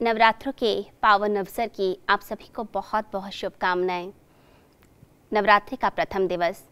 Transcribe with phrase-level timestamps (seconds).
[0.00, 4.12] नवरात्रों के पावन अवसर की आप सभी को बहुत बहुत शुभकामनाएँ।
[5.32, 6.62] नवरात्रि का प्रथम दिवस,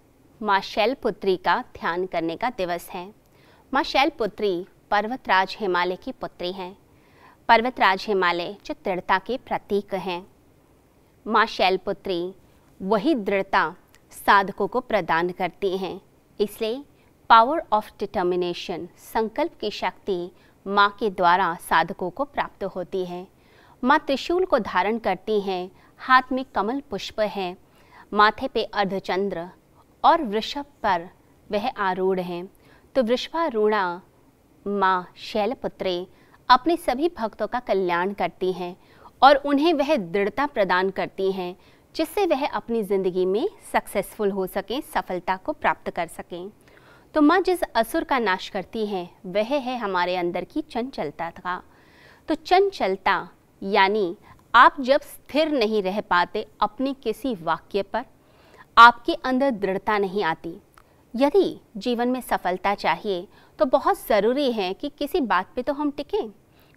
[0.42, 3.14] माँ शैलपुत्री का ध्यान करने का दिवस है।
[3.72, 6.76] माँ शैलपुत्री पर्वतराज हिमालय की पुत्री हैं।
[7.48, 10.26] पर्वतराज हिमालय जो दृढ़ता के प्रतीक हैं।
[11.26, 12.34] माँ शैलपुत्री
[12.82, 13.68] वही दृढ़ता
[14.12, 16.00] साधकों को प्रदान करती हैं।
[16.40, 16.84] इसलिए
[17.30, 20.30] पावर ऑफ़ डिटर्मिनेशन संकल्प की शक्ति
[20.66, 23.26] माँ के द्वारा साधकों को प्राप्त होती है।
[23.82, 25.70] माँ त्रिशूल को धारण करती हैं,
[26.00, 27.56] हाथ में कमल पुष्प है,
[28.12, 29.48] माथे पे अर्धचंद्र
[30.04, 31.08] और वृषभ पर
[31.48, 32.48] वह आरूढ़ हैं।
[32.94, 34.00] तो वृषभारूढ़ा
[34.66, 36.06] माँ शैलपुत्री
[36.48, 38.76] अपने सभी भक्तों का कल्याण करती हैं
[39.22, 41.54] और उन्हें वह दृढ़ता प्रदान करती हैं,
[41.94, 46.50] जिससे वह अपनी ज़िंदगी में सक्सेसफुल हो सकें, सफलता को प्राप्त कर सकें।
[47.14, 51.62] तो माँ जिस असुर का नाश करती हैं, वह है हमारे अंदर की चंचलता का
[52.28, 53.28] तो चंचलता,
[53.62, 54.16] यानी
[54.54, 58.04] आप जब स्थिर नहीं रह पाते अपने किसी वाक्य पर,
[58.76, 60.56] आपके अंदर दृढ़ता नहीं आती।
[61.14, 63.26] यदि जीवन में सफलता चाहिए
[63.58, 66.30] तो बहुत ज़रूरी है कि किसी बात पे तो हम टिकें।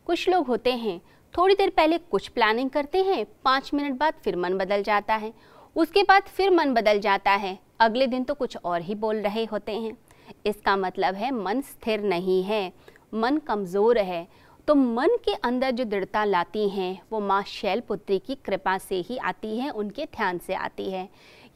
[0.08, 1.00] कुछ लोग होते हैं,
[1.34, 5.34] थोड़ी देर पहले कुछ प्लानिंग करते हैं, पाँच मिनट बाद फिर मन बदल जाता है।
[5.76, 9.44] उसके बाद फिर मन बदल जाता है। अगले दिन तो कुछ और ही बोल रहे
[9.46, 9.98] होते हैं।
[10.46, 12.72] इसका मतलब है मन स्थिर नहीं है,
[13.14, 14.28] मन कमज़ोर है।
[14.68, 19.18] तो मन के अंदर जो दृढ़ता लाती हैं, वो माँ शैलपुत्री की कृपा से ही
[19.20, 21.08] आती है, उनके ध्यान से आती है।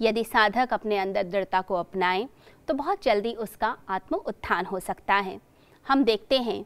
[0.01, 2.27] यदि साधक अपने अंदर दृढ़ता को अपनाएँ
[2.67, 5.39] तो बहुत जल्दी उसका आत्म उत्थान हो सकता है।
[5.85, 6.63] हम देखते हैं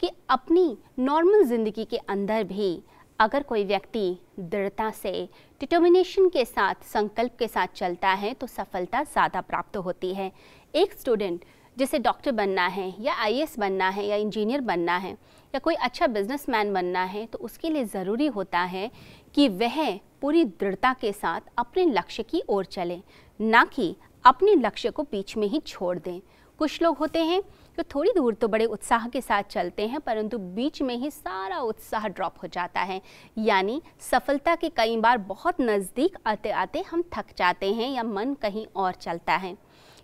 [0.00, 2.80] कि अपनी नॉर्मल ज़िंदगी के अंदर भी
[3.18, 5.28] अगर कोई व्यक्ति दृढ़ता से,
[5.60, 10.30] डिटर्मिनेशन के साथ, संकल्प के साथ चलता है तो सफलता ज़्यादा प्राप्त होती है।
[10.74, 11.44] एक स्टूडेंट
[11.76, 15.12] जिसे डॉक्टर बनना है, या आईएएस बनना है, या इंजीनियर बनना है,
[15.54, 18.90] या कोई अच्छा बिजनेसमैन बनना है तो उसके लिए ज़रूरी होता है
[19.34, 23.00] कि वह पूरी दृढ़ता के साथ अपने लक्ष्य की ओर चले,
[23.40, 23.94] ना कि
[24.24, 26.20] अपने लक्ष्य को बीच में ही छोड़ दें।
[26.58, 27.40] कुछ लोग होते हैं
[27.78, 31.58] जो थोड़ी दूर तो बड़े उत्साह के साथ चलते हैं, परंतु बीच में ही सारा
[31.60, 33.00] उत्साह ड्रॉप हो जाता है।
[33.38, 38.34] यानी सफलता के कई बार बहुत नज़दीक आते आते हम थक जाते हैं, या मन
[38.34, 39.56] कहीं और चलता है।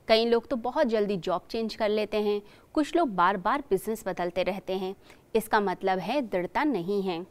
[0.09, 2.41] कई लोग तो बहुत जल्दी जॉब चेंज कर लेते हैं।
[2.75, 4.95] कुछ लोग बार बार बिज़नेस बदलते रहते हैं।
[5.35, 7.25] इसका मतलब है दृढ़ता नहीं है।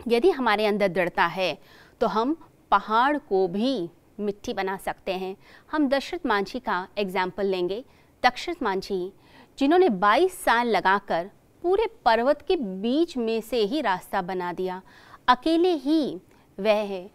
[0.00, 1.56] यदि हमारे अंदर दृढ़ता है
[2.00, 2.36] तो हम
[2.70, 3.88] पहाड़ को भी
[4.18, 5.36] मिट्टी बना सकते हैं।
[5.70, 7.84] हम दशरथ मांझी का एग्ज़ाम्पल लेंगे।
[8.22, 9.12] दशरथ मांझी,
[9.58, 11.30] जिन्होंने 22 साल लगाकर
[11.62, 14.80] पूरे पर्वत के बीच में से ही रास्ता बना दिया।
[15.28, 16.16] अकेले ही
[16.58, 17.08] वह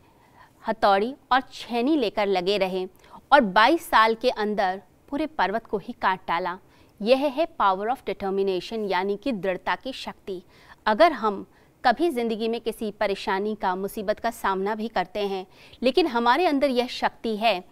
[0.64, 2.86] हथौड़ी और छेनी लेकर लगे रहे।
[3.32, 6.58] और 22 साल के अंदर पूरे पर्वत को ही काट डाला।
[7.00, 10.42] यह है पावर ऑफ़ डिटर्मिनेशन यानी कि दृढ़ता की शक्ति।
[10.86, 11.46] अगर हम
[11.84, 15.46] कभी ज़िंदगी में किसी परेशानी का, मुसीबत का सामना भी करते हैं,
[15.82, 17.64] लेकिन हमारे अंदर यह शक्ति है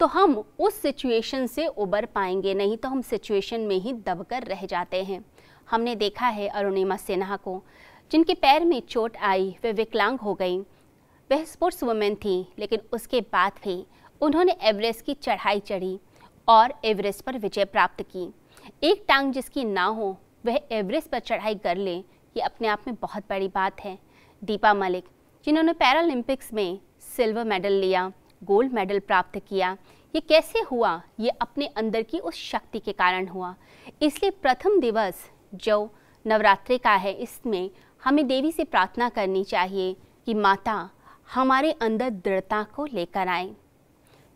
[0.00, 4.64] तो हम उस सिचुएशन से उबर पाएँगे, नहीं तो हम सिचुएशन में ही दबकर रह
[4.66, 5.24] जाते हैं।
[5.68, 7.62] हमने देखा है अरुणिमा सिन्हा को,
[8.10, 10.58] जिनके पैर में चोट आई, वे विकलांग हो गई।
[11.30, 13.84] वह स्पोर्ट्स वुमेन थी, लेकिन उसके बाद भी
[14.22, 15.98] उन्होंने एवरेस्ट की चढ़ाई चढ़ी
[16.48, 18.28] और एवरेस्ट पर विजय प्राप्त की।
[18.82, 20.16] एक टांग जिसकी ना हो,
[20.46, 23.98] वह एवरेस्ट पर चढ़ाई कर ले, ये अपने आप में बहुत बड़ी बात है।
[24.42, 25.04] दीपा मलिक,
[25.46, 26.78] जिन्होंने पैरालंपिक्स में
[27.16, 28.10] सिल्वर मेडल लिया,
[28.42, 29.76] गोल्ड मेडल प्राप्त किया,
[30.14, 31.00] ये कैसे हुआ?
[31.20, 33.54] ये अपने अंदर की उस शक्ति के कारण हुआ।
[34.02, 35.90] इसलिए प्रथम दिवस जो
[36.24, 37.70] नवरात्रि का है, इसमें
[38.02, 39.94] हमें देवी से प्रार्थना करनी चाहिए
[40.26, 40.88] कि माता
[41.34, 43.54] हमारे अंदर दृढ़ता को लेकर आए।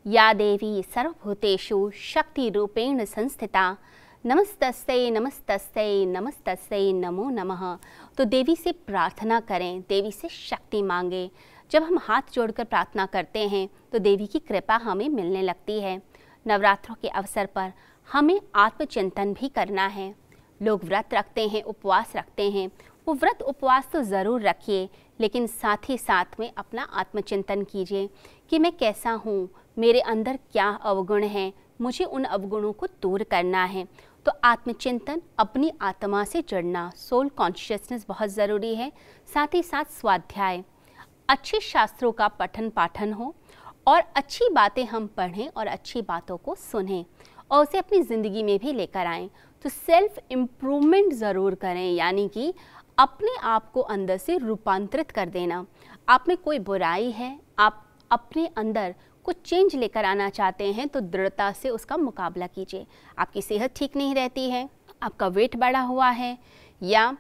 [0.07, 3.77] या देवी सर्वभूतेषु शक्ति रूपेण संस्थिता।
[4.25, 7.77] नमस्तस्ते नमस्तस्ते नमस्तस्ते, नमो नमः।
[8.19, 11.31] तो देवी से प्रार्थना करें, देवी से शक्ति मांगे।
[11.71, 16.01] जब हम हाथ जोड़कर प्रार्थना करते हैं तो देवी की कृपा हमें मिलने लगती है।
[16.47, 17.73] नवरात्रों के अवसर पर
[18.09, 20.15] हमें आत्मचिंतन भी करना है।
[20.61, 22.71] लोग व्रत रखते हैं, उपवास रखते हैं।
[23.07, 24.89] वो व्रत उपवास तो ज़रूर रखिए,
[25.21, 28.09] लेकिन साथ ही साथ में अपना आत्मचिंतन कीजिए
[28.51, 29.49] कि मैं कैसा हूँ
[29.81, 31.53] मेरे अंदर क्या अवगुण हैं?
[31.81, 33.87] मुझे उन अवगुणों को दूर करना है।
[34.27, 38.91] तो आत्मचिंतन, अपनी आत्मा से जुड़ना सोल कॉन्शियसनेस बहुत ज़रूरी है।
[39.29, 40.63] साथ ही साथ स्वाध्याय।
[41.29, 43.35] अच्छे शास्त्रों का पठन पाठन हो
[43.87, 47.05] और अच्छी बातें हम पढ़ें और अच्छी बातों को सुनें
[47.51, 49.29] और उसे अपनी ज़िंदगी में भी लेकर आएँ।
[49.65, 52.53] तो सेल्फ इम्प्रूवमेंट ज़रूर करें, यानी कि
[52.99, 55.65] अपने आप को अंदर से रूपांतरित कर देना।
[56.09, 57.39] आप में कोई बुराई है?
[57.59, 58.95] आप अपने अंदर
[59.25, 62.87] कुछ चेंज लेकर आना चाहते हैं तो दृढ़ता से उसका मुकाबला कीजिए।
[63.19, 64.69] आपकी सेहत ठीक नहीं रहती है,
[65.03, 66.37] आपका वेट बढ़ा हुआ है,
[66.83, 67.17] या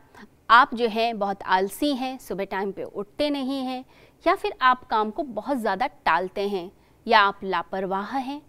[0.50, 3.84] आप जो है बहुत आलसी हैं, सुबह टाइम पे उठते नहीं हैं,
[4.24, 6.70] या फिर आप काम को बहुत ज़्यादा टालते हैं,
[7.06, 8.40] या आप लापरवाह हैं,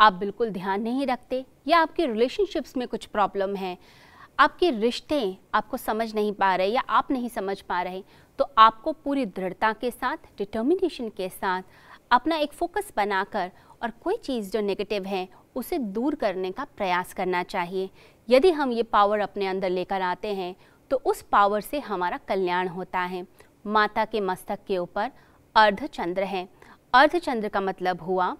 [0.00, 3.76] आप बिल्कुल ध्यान नहीं रखते, या आपके रिलेशनशिप्स में कुछ प्रॉब्लम है,
[4.38, 8.02] आपके रिश्ते आपको समझ नहीं पा रहे या आप नहीं समझ पा रहे
[8.38, 11.62] तो आपको पूरी दृढ़ता के साथ डिटर्मिनेशन के साथ
[12.10, 13.50] अपना एक फोकस बनाकर
[13.82, 17.90] और कोई चीज़ जो नेगेटिव है, उसे दूर करने का प्रयास करना चाहिए।
[18.28, 20.54] यदि हम ये पावर अपने अंदर लेकर आते हैं
[20.90, 23.26] तो उस पावर से हमारा कल्याण होता है।
[23.66, 25.10] माता के मस्तक के ऊपर
[25.54, 26.48] अर्धचंद्र है।
[26.94, 28.36] अर्धचंद्र का मतलब हुआ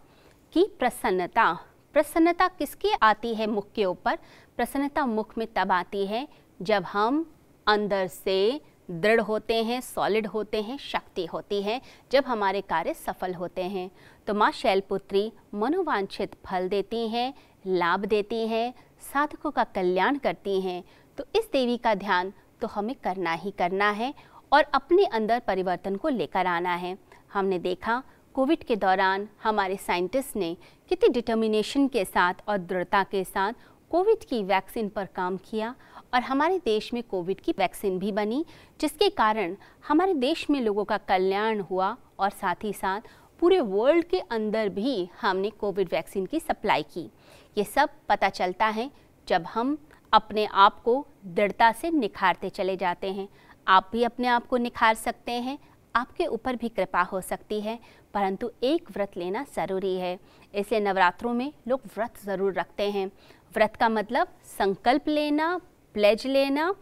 [0.52, 1.52] कि प्रसन्नता।
[1.94, 4.19] प्रसन्नता किसकी आती है मुख के ऊपर?
[4.56, 6.26] प्रसन्नता मुख में तब आती है
[6.62, 7.24] जब हम
[7.66, 11.80] अंदर से दृढ़ होते हैं सॉलिड होते हैं, शक्ति होती है,
[12.12, 13.90] जब हमारे कार्य सफल होते हैं।
[14.26, 17.32] तो माँ शैलपुत्री मनोवांछित फल देती हैं,
[17.66, 18.72] लाभ देती हैं,
[19.12, 20.82] साधकों का कल्याण करती हैं।
[21.18, 24.12] तो इस देवी का ध्यान तो हमें करना ही करना है
[24.52, 26.96] और अपने अंदर परिवर्तन को लेकर आना है।
[27.32, 28.02] हमने देखा,
[28.34, 30.56] कोविड के दौरान हमारे साइंटिस्ट ने
[30.90, 33.52] कितनी डिटर्मिनेशन के साथ और दृढ़ता के साथ
[33.90, 35.74] कोविड की वैक्सीन पर काम किया
[36.14, 38.44] और हमारे देश में कोविड की वैक्सीन भी बनी,
[38.80, 39.56] जिसके कारण
[39.88, 43.08] हमारे देश में लोगों का कल्याण हुआ और साथ ही साथ
[43.40, 47.10] पूरे वर्ल्ड के अंदर भी हमने कोविड वैक्सीन की सप्लाई की।
[47.56, 48.90] ये सब पता चलता है
[49.28, 49.76] जब हम
[50.12, 53.28] अपने आप को दृढ़ता से निखारते चले जाते हैं।
[53.66, 55.58] आप भी अपने आप को निखार सकते हैं,
[55.94, 57.78] आपके ऊपर भी कृपा हो सकती है,
[58.14, 60.18] परंतु एक व्रत लेना ज़रूरी है।
[60.54, 63.10] ऐसे नवरात्रों में लोग व्रत ज़रूर रखते हैं।
[63.56, 65.56] व्रत का मतलब संकल्प लेना
[65.94, 66.75] प्लेज लेना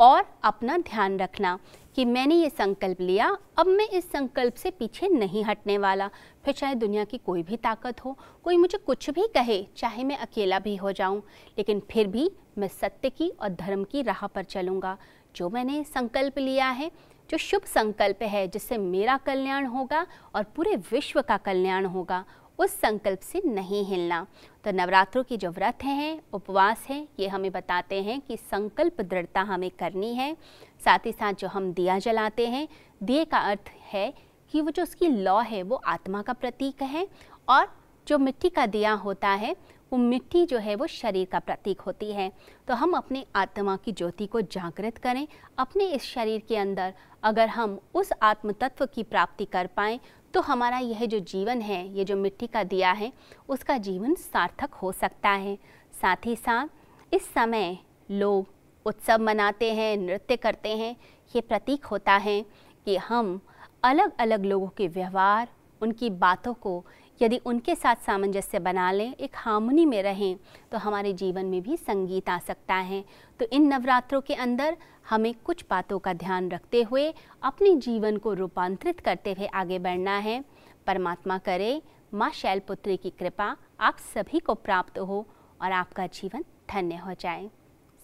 [0.00, 1.58] और अपना ध्यान रखना
[1.96, 6.08] कि मैंने ये संकल्प लिया, अब मैं इस संकल्प से पीछे नहीं हटने वाला।
[6.44, 10.16] फिर चाहे दुनिया की कोई भी ताकत हो, कोई मुझे कुछ भी कहे, चाहे मैं
[10.16, 11.22] अकेला भी हो जाऊँ,
[11.58, 14.96] लेकिन फिर भी मैं सत्य की और धर्म की राह पर चलूँगा।
[15.36, 16.90] जो मैंने संकल्प लिया है,
[17.30, 22.24] जो शुभ संकल्प है, जिससे मेरा कल्याण होगा और पूरे विश्व का कल्याण होगा।
[22.60, 24.26] उस संकल्प से नहीं हिलना।
[24.64, 29.40] तो नवरात्रों की जो व्रत हैं, उपवास हैं, ये हमें बताते हैं कि संकल्प दृढ़ता
[29.40, 30.36] हमें करनी है।
[30.84, 32.68] साथ ही साथ जो हम दिया जलाते हैं,
[33.02, 34.12] दिए का अर्थ है
[34.52, 37.06] कि वो जो उसकी लौ है, वो आत्मा का प्रतीक है
[37.48, 37.68] और
[38.06, 39.56] जो मिट्टी का दिया होता है,
[39.92, 42.30] वो मिट्टी जो है, वो शरीर का प्रतीक होती है।
[42.68, 45.26] तो हम अपने आत्मा की ज्योति को जागृत करें,
[45.58, 50.00] अपने इस शरीर के अंदर अगर हम उस आत्म तत्व की प्राप्ति कर पाएँ
[50.34, 53.12] तो हमारा यह जो जीवन है, ये जो मिट्टी का दिया है,
[53.48, 55.58] उसका जीवन सार्थक हो सकता है।
[56.00, 56.68] साथ ही साथ,
[57.14, 57.78] इस समय
[58.10, 58.46] लोग
[58.86, 60.96] उत्सव मनाते हैं, नृत्य करते हैं।
[61.36, 62.42] ये प्रतीक होता है
[62.84, 63.40] कि हम
[63.82, 65.48] अलग अलग लोगों के व्यवहार,
[65.82, 66.84] उनकी बातों को
[67.22, 70.36] यदि उनके साथ सामंजस्य बना लें, एक हार्मनी में रहें
[70.72, 73.04] तो हमारे जीवन में भी संगीत आ सकता है।
[73.40, 74.76] तो इन नवरात्रों के अंदर
[75.08, 77.12] हमें कुछ बातों का ध्यान रखते हुए
[77.42, 80.42] अपने जीवन को रूपांतरित करते हुए आगे बढ़ना है।
[80.86, 81.82] परमात्मा करे,
[82.14, 85.26] माँ शैलपुत्री की कृपा आप सभी को प्राप्त हो
[85.62, 87.50] और आपका जीवन धन्य हो जाए।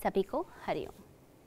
[0.02, 1.05] सभी को हरिओम।